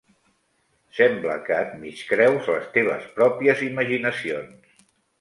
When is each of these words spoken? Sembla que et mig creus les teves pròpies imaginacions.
Sembla 0.99 1.35
que 1.43 1.53
et 1.67 1.77
mig 1.83 2.03
creus 2.13 2.51
les 2.57 2.67
teves 2.81 3.09
pròpies 3.23 3.65
imaginacions. 3.71 4.87